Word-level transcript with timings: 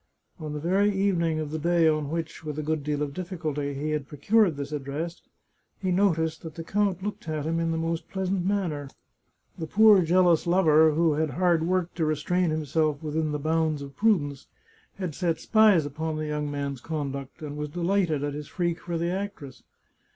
On 0.39 0.53
the 0.53 0.59
very 0.59 0.91
evening 0.91 1.39
of 1.39 1.51
the 1.51 1.59
day 1.59 1.87
on 1.87 2.09
which, 2.09 2.43
with 2.43 2.57
a 2.57 2.63
good 2.63 2.83
deal 2.83 3.03
of 3.03 3.13
difficulty, 3.13 3.75
he 3.75 3.91
had 3.91 4.07
procured 4.07 4.57
this 4.57 4.71
address, 4.71 5.21
he 5.79 5.91
noticed 5.91 6.41
that 6.41 6.55
the 6.55 6.63
count 6.63 7.03
looked 7.03 7.29
at 7.29 7.45
him 7.45 7.59
in 7.59 7.69
the 7.69 7.77
most 7.77 8.09
pleasant 8.09 8.43
manner. 8.43 8.89
The 9.59 9.67
poor 9.67 10.01
jealous 10.01 10.47
lover, 10.47 10.93
who 10.93 11.13
had 11.13 11.29
hard 11.29 11.67
work 11.67 11.93
to 11.93 12.05
restrain 12.05 12.49
himself 12.49 13.03
within 13.03 13.31
the 13.31 13.37
bounds 13.37 13.83
of 13.83 13.95
prudence, 13.95 14.47
had 14.95 15.13
set 15.13 15.39
spies 15.39 15.85
upon 15.85 16.15
the 16.15 16.25
young 16.25 16.49
man's 16.49 16.81
conduct, 16.81 17.43
and 17.43 17.55
was 17.55 17.69
delighted 17.69 18.23
at 18.23 18.33
his 18.33 18.47
freak 18.47 18.79
for 18.79 18.97
the 18.97 19.11
actress. 19.11 19.61